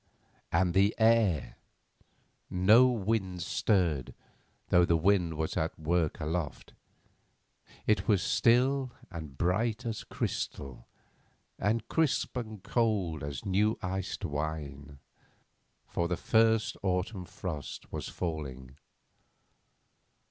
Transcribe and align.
And 0.51 0.73
the 0.73 0.95
air—no 0.97 2.87
wind 2.87 3.43
stirred 3.43 4.09
it, 4.09 4.15
though 4.69 4.83
the 4.83 4.97
wind 4.97 5.35
was 5.35 5.55
at 5.55 5.77
work 5.79 6.19
aloft—it 6.19 8.07
was 8.07 8.23
still 8.23 8.91
and 9.11 9.37
bright 9.37 9.85
as 9.85 10.03
crystal, 10.03 10.87
and 11.59 11.87
crisp 11.87 12.35
and 12.35 12.63
cold 12.63 13.23
as 13.23 13.45
new 13.45 13.77
iced 13.83 14.25
wine, 14.25 14.97
for 15.85 16.07
the 16.07 16.17
first 16.17 16.77
autumn 16.81 17.25
frost 17.25 17.91
was 17.93 18.07
falling. 18.07 18.77